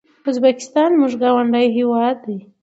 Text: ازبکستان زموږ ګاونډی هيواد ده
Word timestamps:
ازبکستان 0.29 0.89
زموږ 0.95 1.13
ګاونډی 1.21 1.67
هيواد 1.77 2.17
ده 2.25 2.37